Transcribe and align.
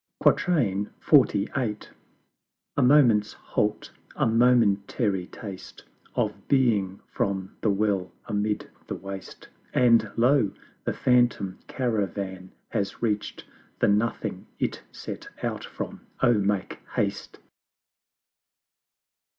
XLVIII. 0.25 0.87
A 2.75 2.81
Moment's 2.81 3.33
Halt 3.33 3.91
a 4.15 4.25
momentary 4.25 5.27
taste 5.27 5.83
Of 6.15 6.47
BEING 6.47 7.01
from 7.11 7.55
the 7.61 7.69
Well 7.69 8.11
amid 8.25 8.67
the 8.87 8.95
Waste 8.95 9.47
And 9.75 10.09
Lo! 10.17 10.53
the 10.85 10.93
phantom 10.93 11.59
Caravan 11.67 12.49
has 12.69 13.03
reach'd 13.03 13.43
The 13.77 13.89
NOTHING 13.89 14.47
it 14.57 14.81
set 14.91 15.27
out 15.43 15.63
from 15.63 16.07
Oh, 16.23 16.33
make 16.33 16.79
haste! 16.95 17.37